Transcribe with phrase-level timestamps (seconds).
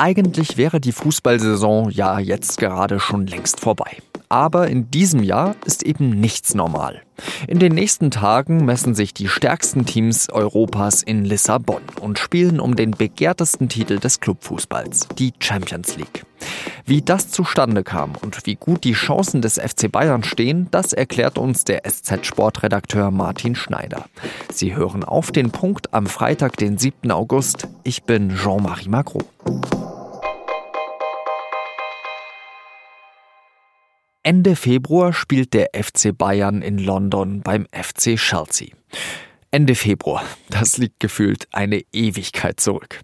[0.00, 3.98] Eigentlich wäre die Fußballsaison ja jetzt gerade schon längst vorbei.
[4.30, 7.02] Aber in diesem Jahr ist eben nichts normal.
[7.46, 12.76] In den nächsten Tagen messen sich die stärksten Teams Europas in Lissabon und spielen um
[12.76, 16.24] den begehrtesten Titel des Clubfußballs, die Champions League.
[16.86, 21.36] Wie das zustande kam und wie gut die Chancen des FC Bayern stehen, das erklärt
[21.36, 24.06] uns der SZ-Sportredakteur Martin Schneider.
[24.50, 27.10] Sie hören auf den Punkt am Freitag, den 7.
[27.10, 27.68] August.
[27.84, 29.24] Ich bin Jean-Marie Macron.
[34.22, 38.68] Ende Februar spielt der FC Bayern in London beim FC Chelsea.
[39.50, 43.00] Ende Februar, das liegt gefühlt eine Ewigkeit zurück.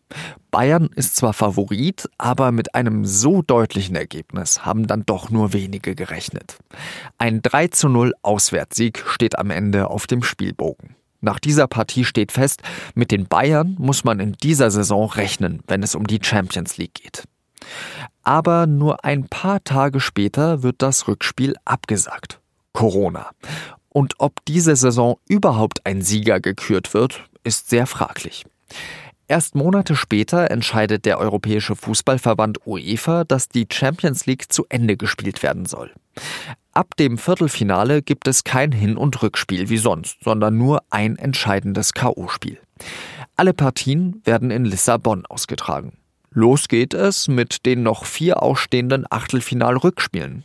[0.51, 5.95] Bayern ist zwar Favorit, aber mit einem so deutlichen Ergebnis haben dann doch nur wenige
[5.95, 6.59] gerechnet.
[7.17, 10.97] Ein 3 zu 0 Auswärtssieg steht am Ende auf dem Spielbogen.
[11.23, 12.61] Nach dieser Partie steht fest,
[12.95, 16.95] mit den Bayern muss man in dieser Saison rechnen, wenn es um die Champions League
[16.95, 17.25] geht.
[18.27, 22.41] Aber nur ein paar Tage später wird das Rückspiel abgesagt.
[22.73, 23.31] Corona.
[23.89, 28.45] Und ob diese Saison überhaupt ein Sieger gekürt wird, ist sehr fraglich.
[29.29, 35.45] Erst Monate später entscheidet der Europäische Fußballverband UEFA, dass die Champions League zu Ende gespielt
[35.45, 35.93] werden soll.
[36.73, 41.95] Ab dem Viertelfinale gibt es kein Hin- und Rückspiel wie sonst, sondern nur ein entscheidendes
[41.95, 42.59] KO-Spiel.
[43.37, 45.93] Alle Partien werden in Lissabon ausgetragen.
[46.37, 50.45] Los geht es mit den noch vier ausstehenden Achtelfinal-Rückspielen.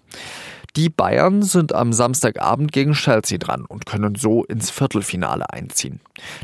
[0.77, 5.99] Die Bayern sind am Samstagabend gegen Chelsea dran und können so ins Viertelfinale einziehen.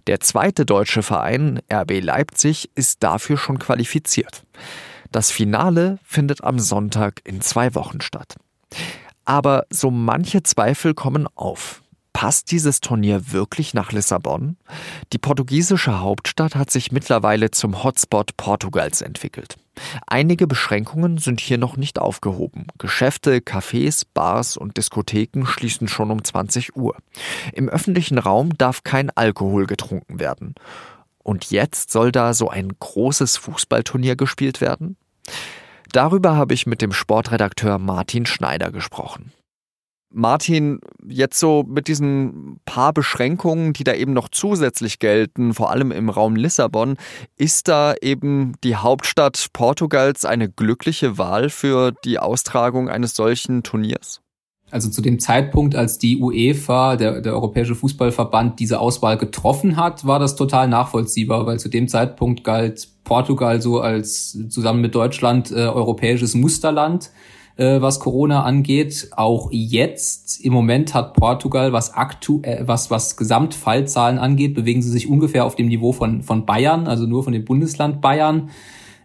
[0.06, 4.44] Der zweite deutsche Verein, RB Leipzig, ist dafür schon qualifiziert.
[5.14, 8.36] Das Finale findet am Sonntag in zwei Wochen statt.
[9.24, 11.82] Aber so manche Zweifel kommen auf.
[12.18, 14.58] Passt dieses Turnier wirklich nach Lissabon?
[15.14, 19.58] Die portugiesische Hauptstadt hat sich mittlerweile zum Hotspot Portugals entwickelt.
[20.08, 22.66] Einige Beschränkungen sind hier noch nicht aufgehoben.
[22.80, 26.98] Geschäfte, Cafés, Bars und Diskotheken schließen schon um 20 Uhr.
[27.54, 30.56] Im öffentlichen Raum darf kein Alkohol getrunken werden.
[31.20, 34.98] Und jetzt soll da so ein großes Fußballturnier gespielt werden?
[35.92, 39.34] Darüber habe ich mit dem Sportredakteur Martin Schneider gesprochen.
[40.18, 45.92] Martin, jetzt so mit diesen paar Beschränkungen, die da eben noch zusätzlich gelten, vor allem
[45.92, 46.98] im Raum Lissabon,
[47.38, 54.22] ist da eben die Hauptstadt Portugals eine glückliche Wahl für die Austragung eines solchen Turniers?
[54.72, 60.06] Also zu dem Zeitpunkt, als die UEFA, der, der Europäische Fußballverband, diese Auswahl getroffen hat,
[60.08, 65.52] war das total nachvollziehbar, weil zu dem Zeitpunkt galt Portugal so als zusammen mit Deutschland
[65.52, 67.12] äh, europäisches Musterland
[67.58, 69.10] äh, was Corona angeht.
[69.16, 74.92] Auch jetzt im Moment hat Portugal, was aktuell, äh, was, was Gesamtfallzahlen angeht, bewegen sie
[74.92, 78.50] sich ungefähr auf dem Niveau von, von Bayern, also nur von dem Bundesland Bayern.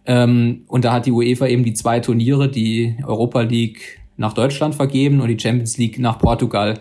[0.05, 4.75] Ähm, und da hat die UEFA eben die zwei Turniere, die Europa League nach Deutschland
[4.75, 6.79] vergeben und die Champions League nach Portugal.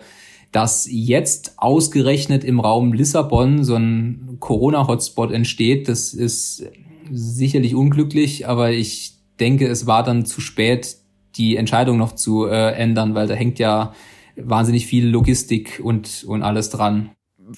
[0.51, 6.67] Dass jetzt ausgerechnet im Raum Lissabon so ein Corona-Hotspot entsteht, das ist
[7.11, 10.97] sicherlich unglücklich, aber ich denke, es war dann zu spät,
[11.37, 13.93] die Entscheidung noch zu äh, ändern, weil da hängt ja
[14.37, 17.11] wahnsinnig viel Logistik und, und alles dran.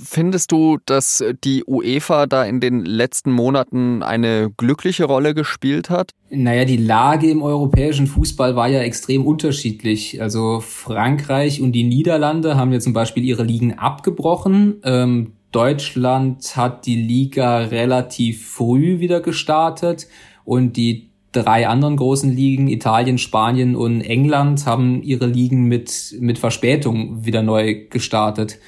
[0.03, 6.11] Findest du, dass die UEFA da in den letzten Monaten eine glückliche Rolle gespielt hat?
[6.31, 10.21] Naja, die Lage im europäischen Fußball war ja extrem unterschiedlich.
[10.23, 14.81] Also Frankreich und die Niederlande haben ja zum Beispiel ihre Ligen abgebrochen.
[14.85, 20.09] Ähm, Deutschland hat die Liga relativ früh wieder gestartet
[20.45, 26.39] und die drei anderen großen Ligen, Italien, Spanien und England, haben ihre Ligen mit, mit
[26.39, 28.59] Verspätung wieder neu gestartet.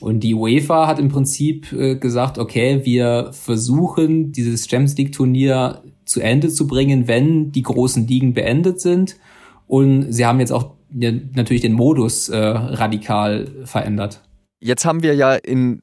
[0.00, 5.82] Und die UEFA hat im Prinzip äh, gesagt, okay, wir versuchen, dieses Champions League Turnier
[6.04, 9.16] zu Ende zu bringen, wenn die großen Ligen beendet sind.
[9.66, 14.20] Und sie haben jetzt auch natürlich den Modus äh, radikal verändert.
[14.60, 15.80] Jetzt haben wir ja in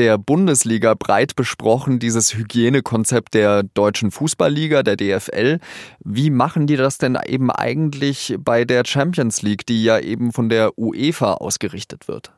[0.00, 5.58] der Bundesliga breit besprochen, dieses Hygienekonzept der deutschen Fußballliga, der DFL.
[6.02, 10.48] Wie machen die das denn eben eigentlich bei der Champions League, die ja eben von
[10.48, 12.32] der UEFA ausgerichtet wird?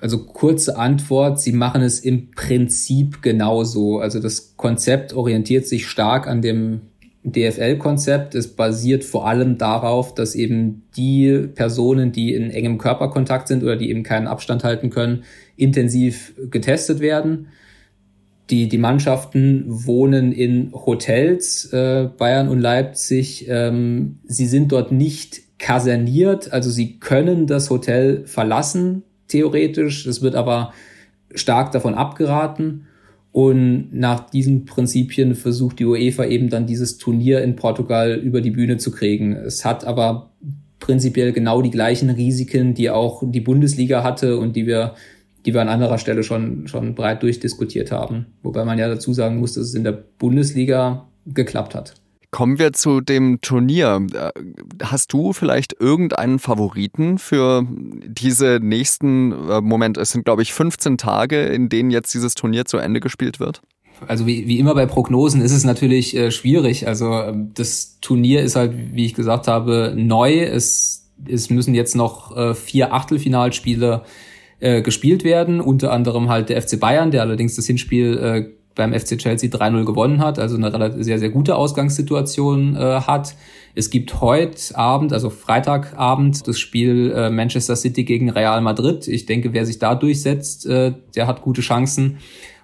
[0.00, 3.98] Also kurze Antwort, sie machen es im Prinzip genauso.
[3.98, 6.80] Also das Konzept orientiert sich stark an dem
[7.26, 8.34] DFL-Konzept.
[8.34, 13.76] Es basiert vor allem darauf, dass eben die Personen, die in engem Körperkontakt sind oder
[13.76, 15.24] die eben keinen Abstand halten können,
[15.56, 17.48] intensiv getestet werden.
[18.50, 23.46] Die, die Mannschaften wohnen in Hotels, äh, Bayern und Leipzig.
[23.48, 30.06] Ähm, sie sind dort nicht kaserniert, also sie können das Hotel verlassen, theoretisch.
[30.06, 30.72] Es wird aber
[31.34, 32.86] stark davon abgeraten.
[33.36, 38.50] Und nach diesen Prinzipien versucht die UEFA eben dann dieses Turnier in Portugal über die
[38.50, 39.36] Bühne zu kriegen.
[39.36, 40.30] Es hat aber
[40.80, 44.94] prinzipiell genau die gleichen Risiken, die auch die Bundesliga hatte und die wir,
[45.44, 48.24] die wir an anderer Stelle schon, schon breit durchdiskutiert haben.
[48.42, 51.92] Wobei man ja dazu sagen muss, dass es in der Bundesliga geklappt hat.
[52.30, 54.06] Kommen wir zu dem Turnier.
[54.12, 54.30] Äh,
[54.82, 60.98] hast du vielleicht irgendeinen Favoriten für diese nächsten, äh, Moment, es sind glaube ich 15
[60.98, 63.62] Tage, in denen jetzt dieses Turnier zu Ende gespielt wird?
[64.06, 66.86] Also wie, wie immer bei Prognosen ist es natürlich äh, schwierig.
[66.86, 70.42] Also ähm, das Turnier ist halt, wie ich gesagt habe, neu.
[70.42, 74.02] Es, es müssen jetzt noch äh, vier Achtelfinalspiele
[74.60, 78.92] äh, gespielt werden, unter anderem halt der FC Bayern, der allerdings das Hinspiel äh, beim
[78.92, 83.34] FC Chelsea 3-0 gewonnen hat, also eine sehr, sehr gute Ausgangssituation äh, hat.
[83.74, 89.08] Es gibt heute Abend, also Freitagabend, das Spiel äh, Manchester City gegen Real Madrid.
[89.08, 92.18] Ich denke, wer sich da durchsetzt, äh, der hat gute Chancen.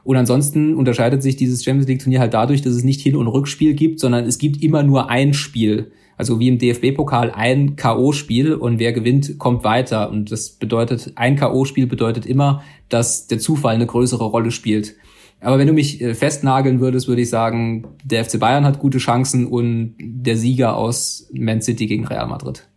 [0.05, 3.29] Und ansonsten unterscheidet sich dieses Champions League Turnier halt dadurch, dass es nicht Hin- und
[3.29, 5.93] Rückspiel gibt, sondern es gibt immer nur ein Spiel.
[6.19, 10.11] Also wie im DFB-Pokal ein K.O.-Spiel und wer gewinnt, kommt weiter.
[10.11, 14.95] Und das bedeutet, ein K.O.-Spiel bedeutet immer, dass der Zufall eine größere Rolle spielt.
[15.43, 18.99] Aber wenn du mich äh, festnageln würdest, würde ich sagen, der FC Bayern hat gute
[18.99, 22.69] Chancen und der Sieger aus Man City gegen Real Madrid.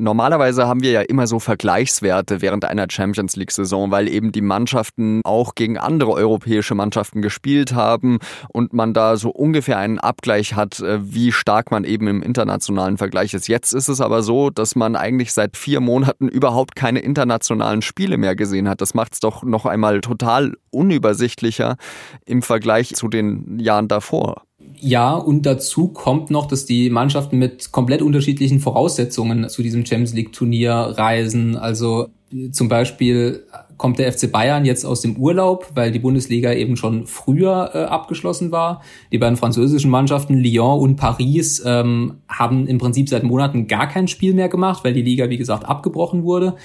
[0.00, 5.20] Normalerweise haben wir ja immer so Vergleichswerte während einer Champions League-Saison, weil eben die Mannschaften
[5.24, 8.18] auch gegen andere europäische Mannschaften gespielt haben
[8.48, 12.96] und man da so ungefähr einen Abgleich hat, äh, wie stark man eben im internationalen
[12.96, 13.46] Vergleich ist.
[13.46, 18.16] Jetzt ist es aber so, dass man eigentlich seit vier Monaten überhaupt keine internationalen Spiele
[18.16, 18.80] mehr gesehen hat.
[18.80, 21.76] Das macht es doch noch einmal total unübersichtlicher
[22.24, 24.44] im Vergleich zu den Jahren davor.
[24.76, 30.14] Ja, und dazu kommt noch, dass die Mannschaften mit komplett unterschiedlichen Voraussetzungen zu diesem Champions
[30.14, 31.56] League Turnier reisen.
[31.56, 32.08] Also
[32.52, 33.44] zum Beispiel
[33.76, 37.78] kommt der FC Bayern jetzt aus dem Urlaub, weil die Bundesliga eben schon früher äh,
[37.84, 38.82] abgeschlossen war.
[39.10, 44.06] Die beiden französischen Mannschaften Lyon und Paris ähm, haben im Prinzip seit Monaten gar kein
[44.06, 46.56] Spiel mehr gemacht, weil die Liga, wie gesagt, abgebrochen wurde.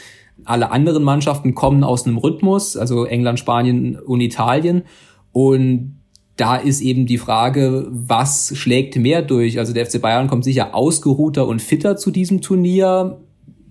[0.44, 4.84] Alle anderen Mannschaften kommen aus einem Rhythmus, also England, Spanien und Italien.
[5.32, 5.98] Und
[6.38, 9.58] da ist eben die Frage, was schlägt mehr durch?
[9.58, 13.20] Also der FC Bayern kommt sicher ausgeruhter und fitter zu diesem Turnier.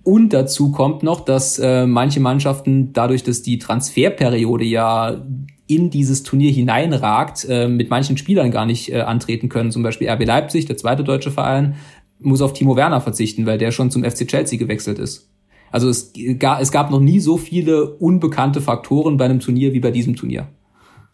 [0.03, 5.23] Und dazu kommt noch, dass äh, manche Mannschaften dadurch, dass die Transferperiode ja
[5.67, 9.71] in dieses Turnier hineinragt, äh, mit manchen Spielern gar nicht äh, antreten können.
[9.71, 11.75] Zum Beispiel RB Leipzig, der zweite deutsche Verein,
[12.19, 15.29] muss auf Timo Werner verzichten, weil der schon zum FC Chelsea gewechselt ist.
[15.71, 19.91] Also es, es gab noch nie so viele unbekannte Faktoren bei einem Turnier wie bei
[19.91, 20.47] diesem Turnier.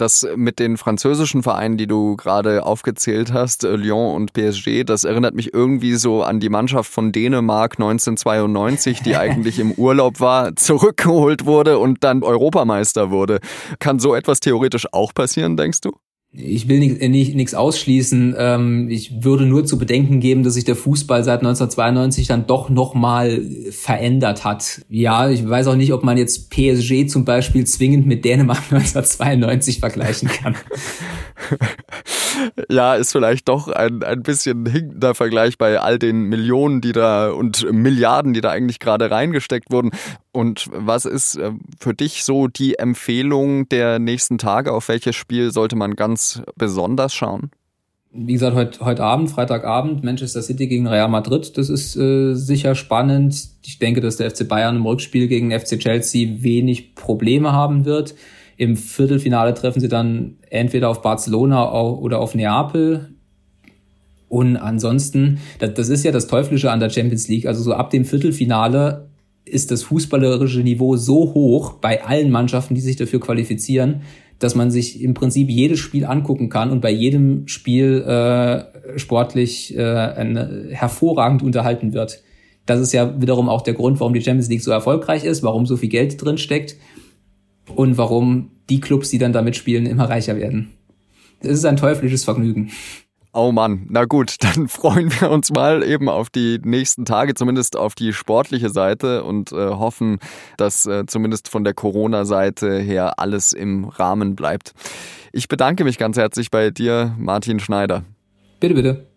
[0.02, 5.04] Das mit den französischen Vereinen, die du gerade aufgezählt hast, äh, Lyon und PSG, das
[5.04, 10.56] erinnert mich irgendwie so an die Mannschaft von Dänemark 1992, die eigentlich im Urlaub war,
[10.56, 13.42] zurückgeholt wurde und dann Europameister wurde.
[13.78, 15.92] Kann so etwas theoretisch auch passieren, denkst du?
[16.34, 17.02] Ich will nichts
[17.36, 18.36] nicht, ausschließen.
[18.38, 22.70] Ähm, ich würde nur zu bedenken geben, dass sich der Fußball seit 1992 dann doch
[22.70, 23.42] nochmal
[23.72, 24.82] verändert hat.
[24.90, 29.80] Ja, ich weiß auch nicht, ob man jetzt PSG zum Beispiel zwingend mit Dänemark 1992
[29.80, 30.56] vergleichen kann.
[32.70, 37.32] ja, ist vielleicht doch ein, ein bisschen hinkender Vergleich bei all den Millionen, die da
[37.32, 39.92] und Milliarden, die da eigentlich gerade reingesteckt wurden.
[40.32, 44.74] Und was ist äh, für dich so die Empfehlung der nächsten Tage?
[44.74, 47.52] Auf welches Spiel sollte man ganz besonders schauen?
[48.14, 51.58] Wie gesagt, heute, heute Abend, Freitagabend, Manchester City gegen Real Madrid.
[51.58, 53.48] Das ist äh, sicher spannend.
[53.66, 58.16] Ich denke, dass der FC Bayern im Rückspiel gegen FC Chelsea wenig Probleme haben wird.
[58.62, 63.16] Im Viertelfinale treffen sie dann entweder auf Barcelona oder auf Neapel.
[64.30, 67.48] Und ansonsten, das, ist ja das Teuflische an der Champions League.
[67.48, 69.10] Also so ab dem Viertelfinale
[69.46, 74.04] ist das fußballerische Niveau so hoch bei allen Mannschaften, die sich dafür qualifizieren,
[74.38, 79.76] dass man sich im Prinzip jedes Spiel angucken kann und bei jedem Spiel äh, sportlich
[79.76, 82.22] äh, eine, hervorragend unterhalten wird.
[82.68, 85.66] Das ist ja wiederum auch der Grund, warum die Champions League so erfolgreich ist, warum
[85.66, 86.76] so viel Geld drin steckt
[87.76, 90.72] und warum die Clubs, die dann da mitspielen, immer reicher werden.
[91.40, 92.72] Es ist ein teuflisches Vergnügen.
[93.34, 97.78] Oh Mann, na gut, dann freuen wir uns mal eben auf die nächsten Tage, zumindest
[97.78, 100.20] auf die sportliche Seite und äh, hoffen,
[100.58, 104.74] dass äh, zumindest von der Corona-Seite her alles im Rahmen bleibt.
[105.32, 108.04] Ich bedanke mich ganz herzlich bei dir, Martin Schneider.
[108.60, 109.11] Bitte, bitte.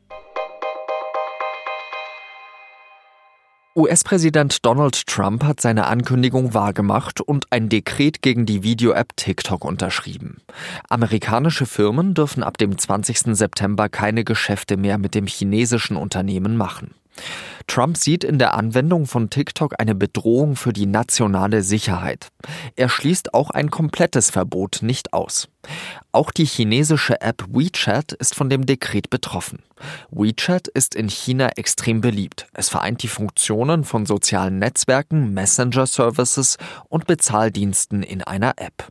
[3.77, 10.37] US-Präsident Donald Trump hat seine Ankündigung wahrgemacht und ein Dekret gegen die Video-App TikTok unterschrieben.
[10.89, 13.37] Amerikanische Firmen dürfen ab dem 20.
[13.37, 16.95] September keine Geschäfte mehr mit dem chinesischen Unternehmen machen.
[17.67, 22.29] Trump sieht in der Anwendung von TikTok eine Bedrohung für die nationale Sicherheit.
[22.77, 25.49] Er schließt auch ein komplettes Verbot nicht aus.
[26.13, 29.63] Auch die chinesische App WeChat ist von dem Dekret betroffen.
[30.11, 32.47] WeChat ist in China extrem beliebt.
[32.53, 38.89] Es vereint die Funktionen von sozialen Netzwerken, Messenger-Services und Bezahldiensten in einer App.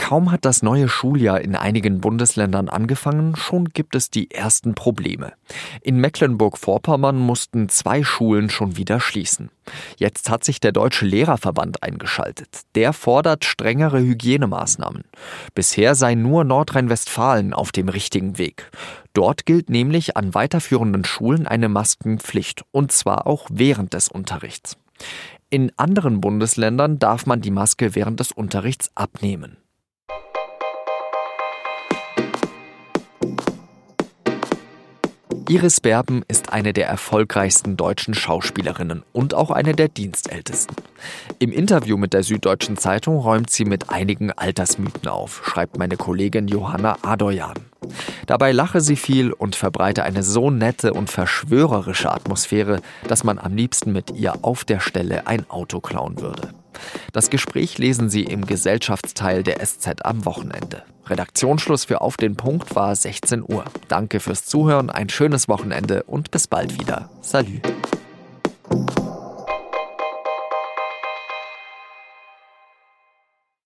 [0.00, 5.34] Kaum hat das neue Schuljahr in einigen Bundesländern angefangen, schon gibt es die ersten Probleme.
[5.82, 9.50] In Mecklenburg-Vorpommern mussten zwei Schulen schon wieder schließen.
[9.98, 12.62] Jetzt hat sich der Deutsche Lehrerverband eingeschaltet.
[12.74, 15.04] Der fordert strengere Hygienemaßnahmen.
[15.54, 18.70] Bisher sei nur Nordrhein-Westfalen auf dem richtigen Weg.
[19.12, 24.78] Dort gilt nämlich an weiterführenden Schulen eine Maskenpflicht, und zwar auch während des Unterrichts.
[25.50, 29.58] In anderen Bundesländern darf man die Maske während des Unterrichts abnehmen.
[35.50, 40.76] Iris Berben ist eine der erfolgreichsten deutschen Schauspielerinnen und auch eine der dienstältesten.
[41.40, 46.46] Im Interview mit der Süddeutschen Zeitung räumt sie mit einigen Altersmythen auf, schreibt meine Kollegin
[46.46, 47.56] Johanna Adoyan.
[48.28, 53.56] Dabei lache sie viel und verbreite eine so nette und verschwörerische Atmosphäre, dass man am
[53.56, 56.54] liebsten mit ihr auf der Stelle ein Auto klauen würde.
[57.12, 60.82] Das Gespräch lesen Sie im Gesellschaftsteil der SZ am Wochenende.
[61.06, 63.64] Redaktionsschluss für Auf den Punkt war 16 Uhr.
[63.88, 67.10] Danke fürs Zuhören, ein schönes Wochenende und bis bald wieder.
[67.20, 67.60] Salü.